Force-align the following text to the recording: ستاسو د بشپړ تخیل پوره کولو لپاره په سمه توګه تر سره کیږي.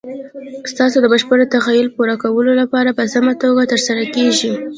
ستاسو 0.71 0.97
د 1.01 1.05
بشپړ 1.13 1.37
تخیل 1.55 1.87
پوره 1.95 2.15
کولو 2.23 2.51
لپاره 2.61 2.89
په 2.97 3.03
سمه 3.13 3.33
توګه 3.43 3.61
تر 3.71 3.79
سره 3.87 4.03
کیږي. 4.15 4.53